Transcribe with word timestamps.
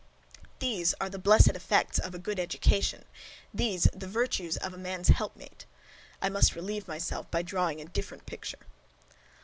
These 0.57 0.95
are 0.99 1.09
the 1.11 1.19
blessed 1.19 1.49
effects 1.49 1.99
of 1.99 2.15
a 2.15 2.17
good 2.17 2.39
education! 2.39 3.05
these 3.53 3.87
the 3.93 4.07
virtues 4.07 4.57
of 4.57 4.75
man's 4.79 5.09
helpmate. 5.09 5.67
I 6.23 6.27
must 6.27 6.55
relieve 6.55 6.87
myself 6.87 7.29
by 7.29 7.43
drawing 7.43 7.79
a 7.79 7.85
different 7.85 8.25
picture. 8.25 8.65